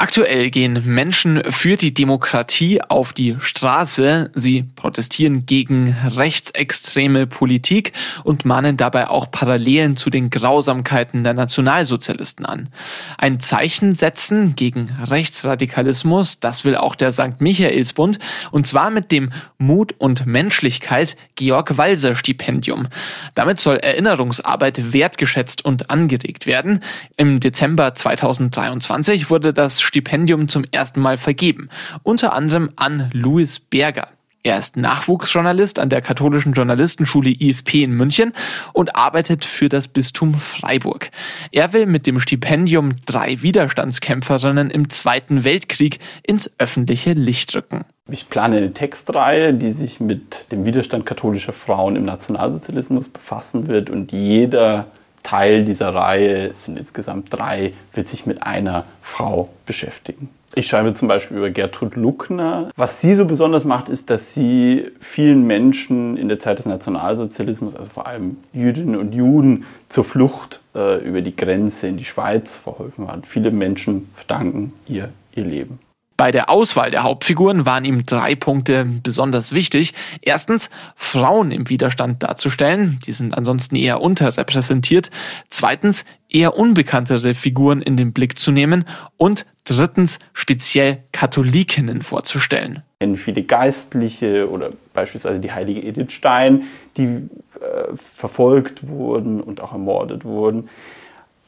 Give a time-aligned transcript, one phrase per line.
[0.00, 4.30] Aktuell gehen Menschen für die Demokratie auf die Straße.
[4.32, 7.92] Sie protestieren gegen rechtsextreme Politik
[8.22, 12.68] und mahnen dabei auch Parallelen zu den Grausamkeiten der Nationalsozialisten an.
[13.16, 17.40] Ein Zeichen setzen gegen Rechtsradikalismus, das will auch der St.
[17.40, 18.20] Michaelsbund,
[18.52, 22.86] und zwar mit dem Mut und Menschlichkeit Georg Walser Stipendium.
[23.34, 26.84] Damit soll Erinnerungsarbeit wertgeschätzt und angeregt werden.
[27.16, 31.68] Im Dezember 2023 wurde das Stipendium zum ersten Mal vergeben,
[32.02, 34.08] unter anderem an Louis Berger.
[34.44, 38.32] Er ist Nachwuchsjournalist an der katholischen Journalistenschule IFP in München
[38.72, 41.10] und arbeitet für das Bistum Freiburg.
[41.50, 47.84] Er will mit dem Stipendium drei Widerstandskämpferinnen im Zweiten Weltkrieg ins öffentliche Licht rücken.
[48.10, 53.90] Ich plane eine Textreihe, die sich mit dem Widerstand katholischer Frauen im Nationalsozialismus befassen wird
[53.90, 54.86] und jeder
[55.22, 60.30] Teil dieser Reihe, es sind insgesamt drei, wird sich mit einer Frau beschäftigen.
[60.54, 62.70] Ich schreibe zum Beispiel über Gertrud Luckner.
[62.74, 67.76] Was sie so besonders macht, ist, dass sie vielen Menschen in der Zeit des Nationalsozialismus,
[67.76, 72.56] also vor allem Jüdinnen und Juden, zur Flucht äh, über die Grenze in die Schweiz
[72.56, 73.26] verholfen hat.
[73.26, 75.78] Viele Menschen verdanken ihr ihr Leben.
[76.18, 79.94] Bei der Auswahl der Hauptfiguren waren ihm drei Punkte besonders wichtig.
[80.20, 82.98] Erstens, Frauen im Widerstand darzustellen.
[83.06, 85.12] Die sind ansonsten eher unterrepräsentiert.
[85.48, 88.84] Zweitens, eher unbekanntere Figuren in den Blick zu nehmen.
[89.16, 92.82] Und drittens, speziell Katholikinnen vorzustellen.
[92.98, 96.64] Kennen viele Geistliche oder beispielsweise die heilige Edith Stein,
[96.96, 100.68] die äh, verfolgt wurden und auch ermordet wurden.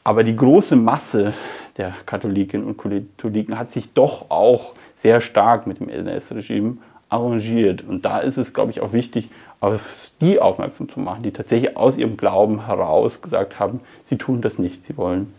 [0.03, 1.33] Aber die große Masse
[1.77, 6.77] der Katholikinnen und Katholiken hat sich doch auch sehr stark mit dem NS-Regime
[7.09, 7.83] arrangiert.
[7.87, 9.29] Und da ist es, glaube ich, auch wichtig,
[9.59, 14.41] auf die aufmerksam zu machen, die tatsächlich aus ihrem Glauben heraus gesagt haben, sie tun
[14.41, 15.33] das nicht, sie wollen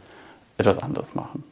[0.58, 1.42] etwas anderes machen.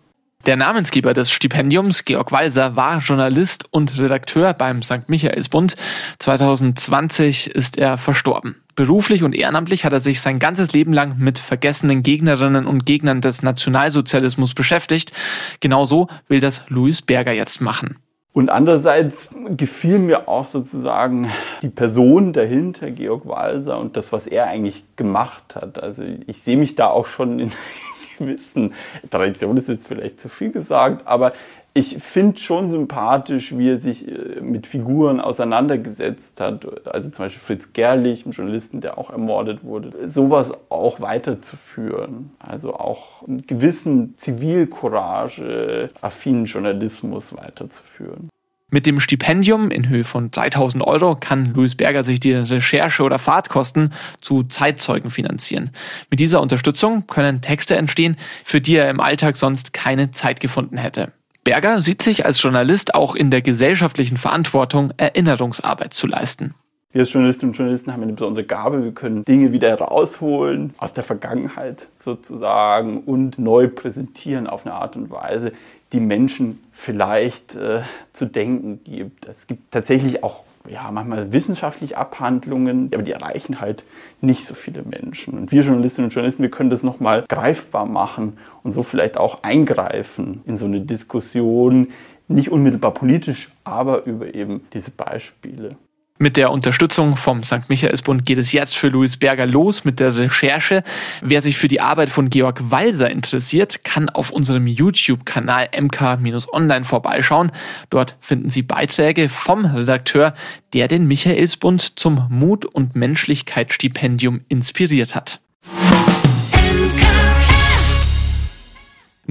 [0.46, 5.08] Der Namensgeber des Stipendiums, Georg Walser, war Journalist und Redakteur beim St.
[5.08, 5.76] Michaelsbund.
[6.18, 8.59] 2020 ist er verstorben.
[8.74, 13.20] Beruflich und ehrenamtlich hat er sich sein ganzes Leben lang mit vergessenen Gegnerinnen und Gegnern
[13.20, 15.12] des Nationalsozialismus beschäftigt.
[15.60, 17.96] Genauso will das Louis Berger jetzt machen.
[18.32, 21.30] Und andererseits gefiel mir auch sozusagen
[21.62, 25.82] die Person dahinter, Georg Walser, und das, was er eigentlich gemacht hat.
[25.82, 27.52] Also ich sehe mich da auch schon in
[28.18, 28.74] gewissen
[29.10, 31.32] Tradition ist jetzt vielleicht zu viel gesagt, aber
[31.72, 36.66] ich finde schon sympathisch, wie er sich äh, mit Figuren auseinandergesetzt hat.
[36.86, 40.08] Also zum Beispiel Fritz Gerlich, ein Journalisten, der auch ermordet wurde.
[40.08, 42.32] Sowas auch weiterzuführen.
[42.40, 48.30] Also auch einen gewissen Zivilcourage, affinen Journalismus weiterzuführen.
[48.72, 53.18] Mit dem Stipendium in Höhe von 3000 Euro kann Louis Berger sich die Recherche oder
[53.18, 55.70] Fahrtkosten zu Zeitzeugen finanzieren.
[56.08, 60.76] Mit dieser Unterstützung können Texte entstehen, für die er im Alltag sonst keine Zeit gefunden
[60.76, 61.12] hätte.
[61.44, 66.54] Berger sieht sich als Journalist auch in der gesellschaftlichen Verantwortung, Erinnerungsarbeit zu leisten.
[66.92, 68.82] Wir als Journalistinnen und Journalisten haben eine besondere Gabe.
[68.82, 74.96] Wir können Dinge wieder rausholen aus der Vergangenheit sozusagen und neu präsentieren auf eine Art
[74.96, 75.52] und Weise,
[75.92, 79.26] die Menschen vielleicht äh, zu denken gibt.
[79.26, 83.82] Es gibt tatsächlich auch ja, manchmal wissenschaftliche Abhandlungen, aber die erreichen halt
[84.20, 85.38] nicht so viele Menschen.
[85.38, 89.42] Und wir Journalistinnen und Journalisten, wir können das nochmal greifbar machen und so vielleicht auch
[89.42, 91.88] eingreifen in so eine Diskussion,
[92.28, 95.76] nicht unmittelbar politisch, aber über eben diese Beispiele.
[96.22, 97.68] Mit der Unterstützung vom St.
[97.68, 100.82] Michaelsbund geht es jetzt für Louis Berger los mit der Recherche.
[101.22, 107.52] Wer sich für die Arbeit von Georg Walser interessiert, kann auf unserem YouTube-Kanal MK-Online vorbeischauen.
[107.88, 110.34] Dort finden Sie Beiträge vom Redakteur,
[110.74, 115.40] der den Michaelsbund zum Mut- und Menschlichkeitsstipendium inspiriert hat.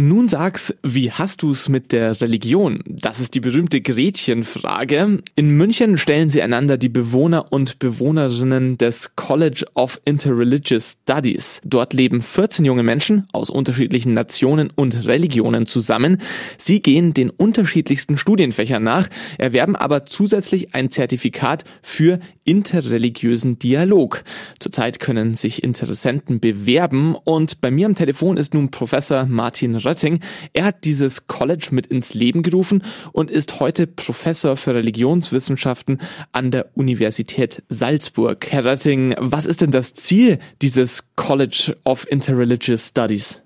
[0.01, 2.81] Nun sag's, wie hast du's mit der Religion?
[2.87, 5.21] Das ist die berühmte Gretchenfrage.
[5.35, 11.59] In München stellen sie einander die Bewohner und Bewohnerinnen des College of Interreligious Studies.
[11.65, 16.19] Dort leben 14 junge Menschen aus unterschiedlichen Nationen und Religionen zusammen.
[16.57, 24.23] Sie gehen den unterschiedlichsten Studienfächern nach, erwerben aber zusätzlich ein Zertifikat für interreligiösen Dialog.
[24.59, 30.19] Zurzeit können sich Interessenten bewerben und bei mir am Telefon ist nun Professor Martin Rötting.
[30.53, 35.99] Er hat dieses College mit ins Leben gerufen und ist heute Professor für Religionswissenschaften
[36.31, 38.45] an der Universität Salzburg.
[38.51, 43.41] Herr Rötting, was ist denn das Ziel dieses College of Interreligious Studies?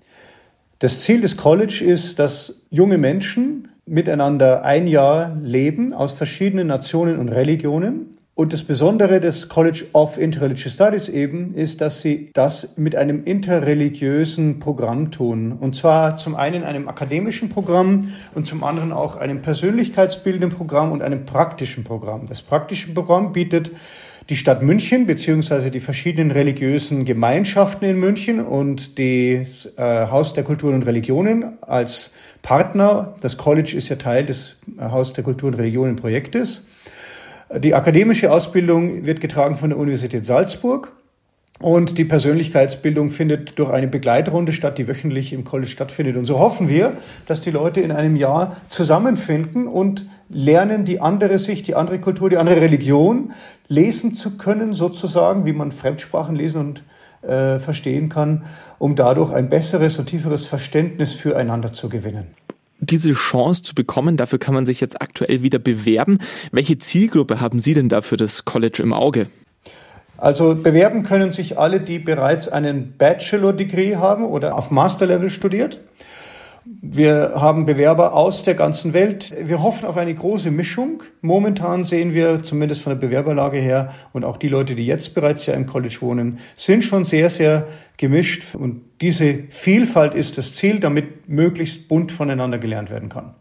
[0.80, 7.18] Das Ziel des College ist, dass junge Menschen miteinander ein Jahr leben aus verschiedenen Nationen
[7.18, 8.13] und Religionen.
[8.36, 13.22] Und das Besondere des College of Interreligious Studies eben ist, dass sie das mit einem
[13.22, 15.52] interreligiösen Programm tun.
[15.52, 18.00] Und zwar zum einen einem akademischen Programm
[18.34, 22.26] und zum anderen auch einem persönlichkeitsbildenden Programm und einem praktischen Programm.
[22.26, 23.70] Das praktische Programm bietet
[24.28, 30.42] die Stadt München beziehungsweise die verschiedenen religiösen Gemeinschaften in München und das äh, Haus der
[30.42, 32.10] Kulturen und Religionen als
[32.42, 33.14] Partner.
[33.20, 36.64] Das College ist ja Teil des Haus der Kulturen und Religionen Projektes.
[37.58, 40.92] Die akademische Ausbildung wird getragen von der Universität Salzburg.
[41.60, 46.16] Und die Persönlichkeitsbildung findet durch eine Begleitrunde statt, die wöchentlich im College stattfindet.
[46.16, 46.94] Und so hoffen wir,
[47.26, 52.28] dass die Leute in einem Jahr zusammenfinden und lernen, die andere Sicht, die andere Kultur,
[52.28, 53.32] die andere Religion
[53.68, 56.82] lesen zu können, sozusagen, wie man Fremdsprachen lesen und
[57.22, 58.44] äh, verstehen kann,
[58.80, 62.34] um dadurch ein besseres und tieferes Verständnis füreinander zu gewinnen
[62.80, 66.18] diese Chance zu bekommen, dafür kann man sich jetzt aktuell wieder bewerben.
[66.52, 69.26] Welche Zielgruppe haben Sie denn da für das College im Auge?
[70.16, 75.80] Also bewerben können sich alle, die bereits einen Bachelor-Degree haben oder auf Master-Level studiert.
[76.66, 79.34] Wir haben Bewerber aus der ganzen Welt.
[79.38, 81.02] Wir hoffen auf eine große Mischung.
[81.20, 85.44] Momentan sehen wir, zumindest von der Bewerberlage her, und auch die Leute, die jetzt bereits
[85.44, 87.66] ja im College wohnen, sind schon sehr, sehr
[87.98, 88.54] gemischt.
[88.54, 93.34] Und diese Vielfalt ist das Ziel, damit möglichst bunt voneinander gelernt werden kann.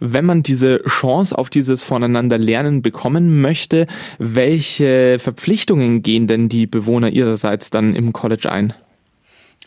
[0.00, 3.86] Wenn man diese Chance auf dieses Voneinanderlernen bekommen möchte,
[4.18, 8.74] welche Verpflichtungen gehen denn die Bewohner ihrerseits dann im College ein?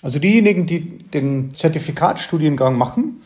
[0.01, 3.21] Also diejenigen, die den Zertifikatstudiengang machen,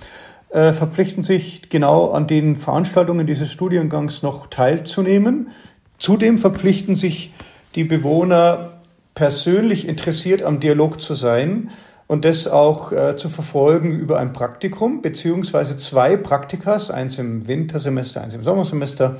[0.50, 5.50] äh, verpflichten sich genau an den Veranstaltungen dieses Studiengangs noch teilzunehmen.
[5.98, 7.32] Zudem verpflichten sich
[7.76, 8.82] die Bewohner
[9.16, 11.70] persönlich interessiert am Dialog zu sein
[12.08, 18.22] und das auch äh, zu verfolgen über ein Praktikum beziehungsweise zwei Praktikas, eins im Wintersemester,
[18.22, 19.18] eins im Sommersemester,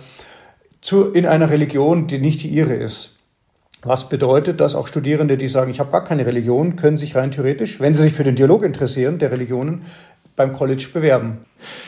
[0.82, 3.18] zu, in einer Religion, die nicht die ihre ist.
[3.84, 7.32] Was bedeutet, dass auch Studierende, die sagen, ich habe gar keine Religion, können sich rein
[7.32, 9.84] theoretisch, wenn sie sich für den Dialog interessieren, der Religionen,
[10.36, 11.38] beim College bewerben.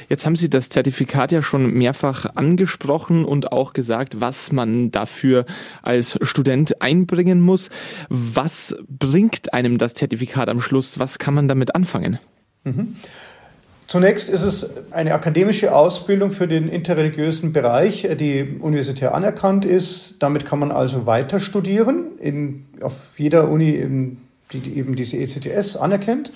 [0.07, 5.45] Jetzt haben Sie das Zertifikat ja schon mehrfach angesprochen und auch gesagt, was man dafür
[5.81, 7.69] als Student einbringen muss.
[8.09, 10.99] Was bringt einem das Zertifikat am Schluss?
[10.99, 12.19] Was kann man damit anfangen?
[12.63, 12.95] Mhm.
[13.95, 20.15] Zunächst ist es eine akademische Ausbildung für den interreligiösen Bereich, die universitär anerkannt ist.
[20.19, 24.17] Damit kann man also weiter studieren, in, auf jeder Uni,
[24.51, 26.33] die eben diese ECTS anerkennt.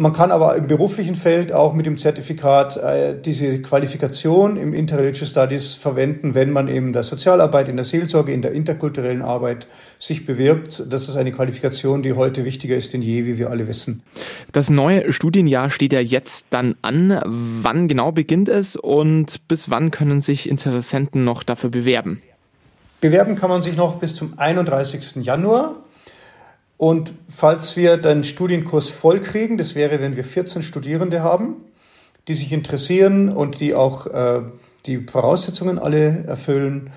[0.00, 5.30] Man kann aber im beruflichen Feld auch mit dem Zertifikat äh, diese Qualifikation im Interreligious
[5.30, 9.66] Studies verwenden, wenn man eben in der Sozialarbeit, in der Seelsorge, in der interkulturellen Arbeit
[9.98, 10.84] sich bewirbt.
[10.88, 14.04] Das ist eine Qualifikation, die heute wichtiger ist denn je, wie wir alle wissen.
[14.52, 17.20] Das neue Studienjahr steht ja jetzt dann an.
[17.26, 22.22] Wann genau beginnt es und bis wann können sich Interessenten noch dafür bewerben?
[23.00, 25.24] Bewerben kann man sich noch bis zum 31.
[25.24, 25.74] Januar.
[26.78, 31.56] Und falls wir den Studienkurs voll kriegen, das wäre, wenn wir 14 Studierende haben,
[32.28, 34.42] die sich interessieren und die auch äh,
[34.86, 36.90] die Voraussetzungen alle erfüllen,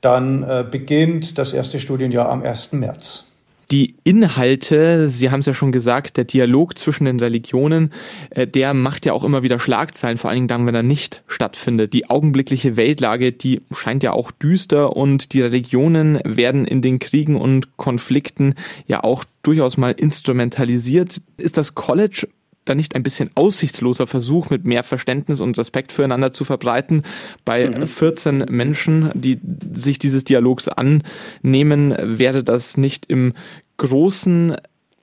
[0.00, 2.72] dann äh, beginnt das erste Studienjahr am 1.
[2.72, 3.27] März
[3.70, 7.92] die Inhalte, Sie haben es ja schon gesagt, der Dialog zwischen den Religionen,
[8.30, 11.22] äh, der macht ja auch immer wieder Schlagzeilen, vor allen Dingen dann, wenn er nicht
[11.26, 11.92] stattfindet.
[11.92, 17.36] Die augenblickliche Weltlage, die scheint ja auch düster und die Religionen werden in den Kriegen
[17.36, 18.54] und Konflikten
[18.86, 21.20] ja auch durchaus mal instrumentalisiert.
[21.36, 22.26] Ist das College
[22.68, 27.02] da nicht ein bisschen aussichtsloser Versuch, mit mehr Verständnis und Respekt füreinander zu verbreiten,
[27.44, 27.86] bei mhm.
[27.86, 29.40] 14 Menschen, die
[29.72, 33.32] sich dieses Dialogs annehmen, wäre das nicht im
[33.76, 34.56] Großen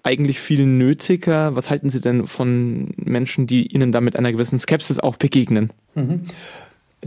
[0.04, 1.56] eigentlich viel nötiger?
[1.56, 5.72] Was halten Sie denn von Menschen, die Ihnen da mit einer gewissen Skepsis auch begegnen?
[5.96, 6.22] Mhm.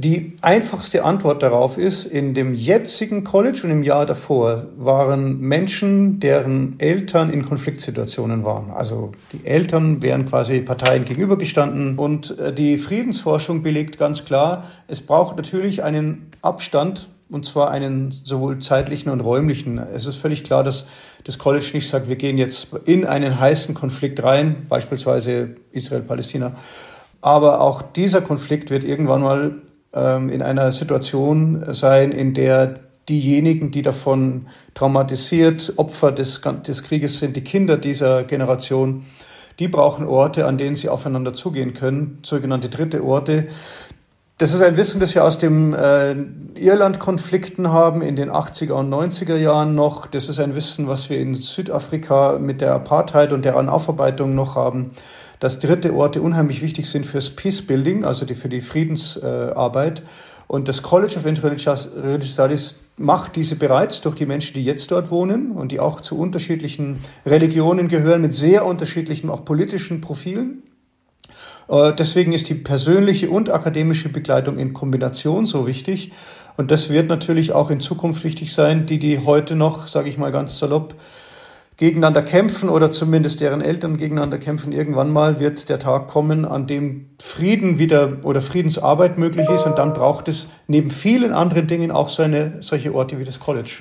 [0.01, 6.21] Die einfachste Antwort darauf ist, in dem jetzigen College und im Jahr davor waren Menschen,
[6.21, 8.71] deren Eltern in Konfliktsituationen waren.
[8.71, 15.01] Also die Eltern wären quasi Parteien gegenübergestanden und äh, die Friedensforschung belegt ganz klar, es
[15.01, 19.79] braucht natürlich einen Abstand und zwar einen sowohl zeitlichen und räumlichen.
[19.79, 20.87] Es ist völlig klar, dass
[21.25, 26.53] das College nicht sagt, wir gehen jetzt in einen heißen Konflikt rein, beispielsweise Israel-Palästina.
[27.21, 29.63] Aber auch dieser Konflikt wird irgendwann mal
[29.99, 37.37] in einer Situation sein, in der diejenigen, die davon traumatisiert, Opfer des, des Krieges sind,
[37.37, 39.05] die Kinder dieser Generation,
[39.59, 43.49] die brauchen Orte, an denen sie aufeinander zugehen können, sogenannte dritte Orte.
[44.37, 46.15] Das ist ein Wissen, das wir aus dem äh,
[46.55, 50.07] Irland-Konflikten haben in den 80er und 90er Jahren noch.
[50.07, 54.55] Das ist ein Wissen, was wir in Südafrika mit der Apartheid und deren Aufarbeitung noch
[54.55, 54.93] haben.
[55.41, 60.03] Dass dritte Orte unheimlich wichtig sind fürs Peacebuilding, also die, für die Friedensarbeit.
[60.47, 61.91] Und das College of Interreligious
[62.23, 66.19] Studies macht diese bereits durch die Menschen, die jetzt dort wohnen und die auch zu
[66.19, 70.63] unterschiedlichen Religionen gehören, mit sehr unterschiedlichen auch politischen Profilen.
[71.69, 76.13] Äh, deswegen ist die persönliche und akademische Begleitung in Kombination so wichtig.
[76.57, 80.19] Und das wird natürlich auch in Zukunft wichtig sein, die, die heute noch, sage ich
[80.19, 80.95] mal ganz salopp,
[81.79, 84.73] gegeneinander kämpfen oder zumindest deren Eltern gegeneinander kämpfen.
[84.73, 89.65] Irgendwann mal wird der Tag kommen, an dem Frieden wieder oder Friedensarbeit möglich ist.
[89.65, 93.39] Und dann braucht es neben vielen anderen Dingen auch so eine, solche Orte wie das
[93.39, 93.79] College.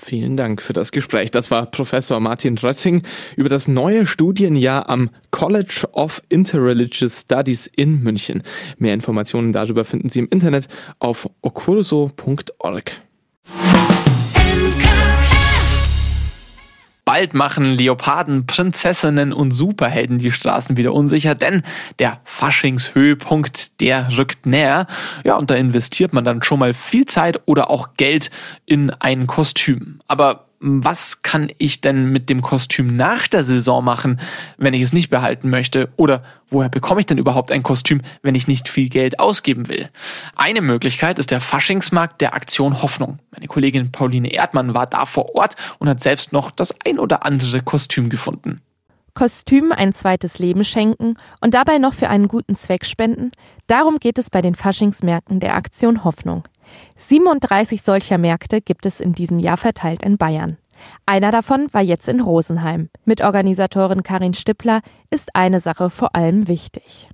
[0.00, 1.32] Vielen Dank für das Gespräch.
[1.32, 3.02] Das war Professor Martin Rötzing
[3.34, 8.42] über das neue Studienjahr am College of Interreligious Studies in München.
[8.76, 10.68] Mehr Informationen darüber finden Sie im Internet
[11.00, 13.07] auf ocurso.org.
[17.18, 21.62] Bald machen Leoparden, Prinzessinnen und Superhelden die Straßen wieder unsicher, denn
[21.98, 24.86] der Faschingshöhepunkt, der rückt näher.
[25.24, 28.30] Ja, und da investiert man dann schon mal viel Zeit oder auch Geld
[28.66, 29.98] in ein Kostüm.
[30.06, 34.20] Aber was kann ich denn mit dem Kostüm nach der Saison machen,
[34.56, 35.88] wenn ich es nicht behalten möchte?
[35.96, 39.88] Oder woher bekomme ich denn überhaupt ein Kostüm, wenn ich nicht viel Geld ausgeben will?
[40.36, 43.18] Eine Möglichkeit ist der Faschingsmarkt der Aktion Hoffnung.
[43.30, 47.24] Meine Kollegin Pauline Erdmann war da vor Ort und hat selbst noch das ein oder
[47.24, 48.60] andere Kostüm gefunden.
[49.14, 53.32] Kostüm ein zweites Leben schenken und dabei noch für einen guten Zweck spenden,
[53.66, 56.44] darum geht es bei den Faschingsmärkten der Aktion Hoffnung.
[56.96, 60.58] 37 solcher Märkte gibt es in diesem Jahr verteilt in Bayern.
[61.06, 62.88] Einer davon war jetzt in Rosenheim.
[63.04, 67.08] Mitorganisatorin Karin Stippler ist eine Sache vor allem wichtig.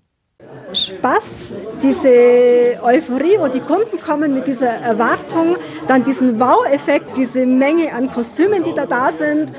[0.73, 5.57] Spaß, diese Euphorie, wo die Kunden kommen mit dieser Erwartung,
[5.87, 9.53] dann diesen Wow-Effekt, diese Menge an Kostümen, die da da sind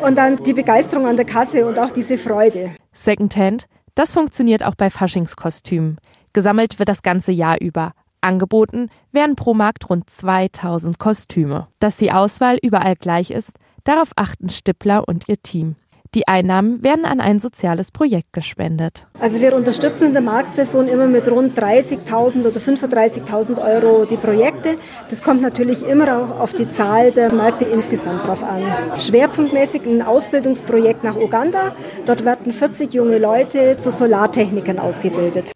[0.00, 2.72] und dann die Begeisterung an der Kasse und auch diese Freude.
[2.92, 5.98] Secondhand, das funktioniert auch bei Faschingskostümen.
[6.32, 7.92] Gesammelt wird das ganze Jahr über.
[8.26, 11.68] Angeboten werden pro Markt rund 2000 Kostüme.
[11.78, 13.52] Dass die Auswahl überall gleich ist,
[13.84, 15.76] darauf achten Stippler und ihr Team.
[16.14, 19.06] Die Einnahmen werden an ein soziales Projekt gespendet.
[19.20, 24.76] Also wir unterstützen in der Marktsaison immer mit rund 30.000 oder 35.000 Euro die Projekte.
[25.10, 28.62] Das kommt natürlich immer auch auf die Zahl der Märkte insgesamt drauf an.
[28.98, 31.74] Schwerpunktmäßig ein Ausbildungsprojekt nach Uganda.
[32.06, 35.52] Dort werden 40 junge Leute zu Solartechnikern ausgebildet.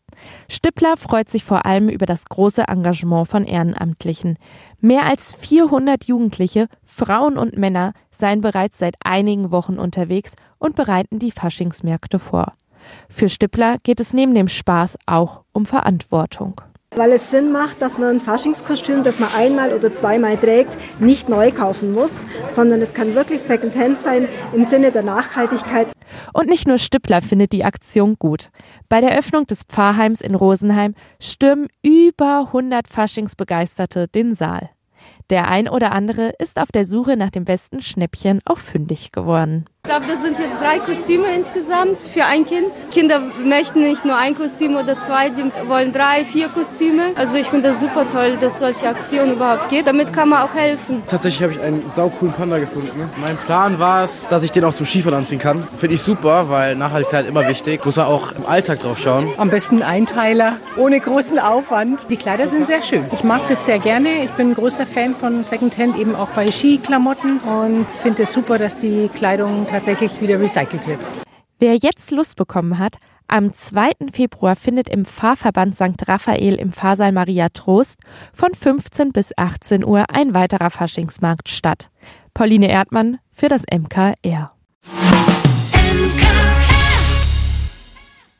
[0.51, 4.37] Stippler freut sich vor allem über das große Engagement von Ehrenamtlichen.
[4.81, 11.21] Mehr als 400 Jugendliche, Frauen und Männer seien bereits seit einigen Wochen unterwegs und bereiten
[11.21, 12.55] die Faschingsmärkte vor.
[13.09, 16.61] Für Stippler geht es neben dem Spaß auch um Verantwortung.
[16.97, 21.29] Weil es Sinn macht, dass man ein Faschingskostüm, das man einmal oder zweimal trägt, nicht
[21.29, 25.93] neu kaufen muss, sondern es kann wirklich Secondhand sein im Sinne der Nachhaltigkeit.
[26.33, 28.51] Und nicht nur Stippler findet die Aktion gut.
[28.89, 34.71] Bei der Öffnung des Pfarrheims in Rosenheim stürmen über 100 Faschingsbegeisterte den Saal.
[35.31, 39.67] Der ein oder andere ist auf der Suche nach dem besten Schnäppchen auch fündig geworden.
[39.83, 42.71] Ich glaube, das sind jetzt drei Kostüme insgesamt für ein Kind.
[42.93, 47.07] Kinder möchten nicht nur ein Kostüm oder zwei, sie wollen drei, vier Kostüme.
[47.17, 49.89] Also ich finde das super toll, dass solche Aktionen überhaupt geht.
[49.89, 51.03] Damit kann man auch helfen.
[51.09, 53.11] Tatsächlich habe ich einen saucoolen Panda gefunden.
[53.21, 55.67] Mein Plan war es, dass ich den auch zum Skifahren anziehen kann.
[55.77, 57.85] Finde ich super, weil Nachhaltigkeit immer wichtig.
[57.85, 59.31] Muss man auch im Alltag drauf schauen.
[59.39, 62.07] Am besten Einteiler, ohne großen Aufwand.
[62.11, 63.07] Die Kleider sind sehr schön.
[63.13, 64.25] Ich mag das sehr gerne.
[64.25, 68.59] Ich bin ein großer Fan von Secondhand, eben auch bei Skiklamotten und finde es super,
[68.59, 71.09] dass die Kleidung tatsächlich wieder recycelt wird.
[71.59, 72.97] Wer jetzt Lust bekommen hat,
[73.29, 73.93] am 2.
[74.13, 76.09] Februar findet im Pfarrverband St.
[76.09, 78.01] Raphael im Pfarrsaal Maria Trost
[78.33, 81.91] von 15 bis 18 Uhr ein weiterer Faschingsmarkt statt.
[82.35, 84.53] Pauline Erdmann für das MKR.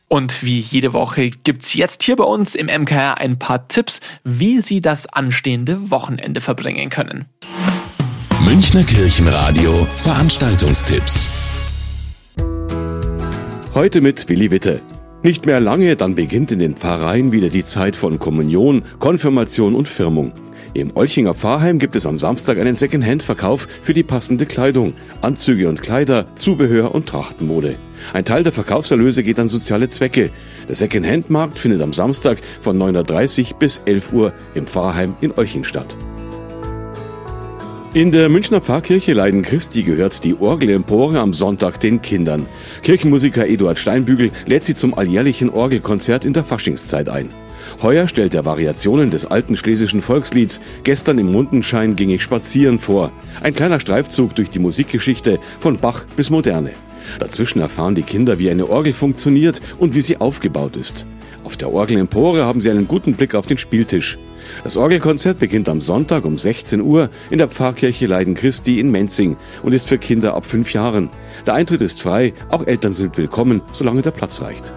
[0.09, 4.59] Und wie jede Woche gibt's jetzt hier bei uns im MKR ein paar Tipps, wie
[4.59, 7.27] Sie das anstehende Wochenende verbringen können.
[8.45, 11.29] Münchner Kirchenradio Veranstaltungstipps.
[13.75, 14.81] Heute mit Willi Witte.
[15.21, 19.87] Nicht mehr lange, dann beginnt in den Pfarreien wieder die Zeit von Kommunion, Konfirmation und
[19.87, 20.33] Firmung.
[20.73, 25.83] Im Olchinger Pfarrheim gibt es am Samstag einen Second-Hand-Verkauf für die passende Kleidung, Anzüge und
[25.83, 27.75] Kleider, Zubehör und Trachtenmode.
[28.13, 30.31] Ein Teil der Verkaufserlöse geht an soziale Zwecke.
[30.67, 35.63] Der Second-Hand-Markt findet am Samstag von 9.30 Uhr bis 11 Uhr im Pfarrheim in Olching
[35.63, 35.95] statt.
[37.93, 42.45] In der Münchner Pfarrkirche Leiden Christi gehört die Orgelempore am Sonntag den Kindern.
[42.83, 47.31] Kirchenmusiker Eduard Steinbügel lädt sie zum alljährlichen Orgelkonzert in der Faschingszeit ein.
[47.81, 53.11] Heuer stellt er Variationen des alten schlesischen Volkslieds Gestern im Mundenschein ging ich spazieren vor.
[53.41, 56.71] Ein kleiner Streifzug durch die Musikgeschichte von Bach bis Moderne.
[57.19, 61.05] Dazwischen erfahren die Kinder, wie eine Orgel funktioniert und wie sie aufgebaut ist.
[61.51, 64.17] Auf der Orgelempore haben sie einen guten Blick auf den Spieltisch.
[64.63, 69.35] Das Orgelkonzert beginnt am Sonntag um 16 Uhr in der Pfarrkirche Leiden Christi in Menzing
[69.61, 71.09] und ist für Kinder ab fünf Jahren.
[71.45, 74.71] Der Eintritt ist frei, auch Eltern sind willkommen, solange der Platz reicht.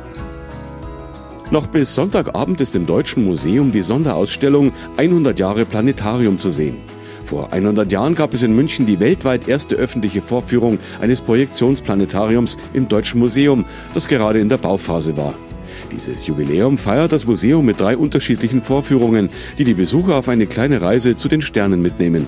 [1.52, 6.78] Noch bis Sonntagabend ist im Deutschen Museum die Sonderausstellung 100 Jahre Planetarium zu sehen.
[7.24, 12.88] Vor 100 Jahren gab es in München die weltweit erste öffentliche Vorführung eines Projektionsplanetariums im
[12.88, 13.64] Deutschen Museum,
[13.94, 15.34] das gerade in der Bauphase war.
[15.92, 20.80] Dieses Jubiläum feiert das Museum mit drei unterschiedlichen Vorführungen, die die Besucher auf eine kleine
[20.80, 22.26] Reise zu den Sternen mitnehmen.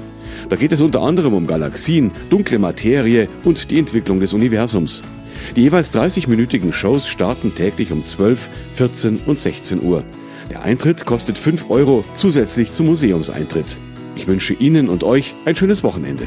[0.49, 5.03] Da geht es unter anderem um Galaxien, dunkle Materie und die Entwicklung des Universums.
[5.55, 10.05] Die jeweils 30-minütigen Shows starten täglich um 12, 14 und 16 Uhr.
[10.51, 13.79] Der Eintritt kostet 5 Euro zusätzlich zum Museumseintritt.
[14.15, 16.27] Ich wünsche Ihnen und euch ein schönes Wochenende.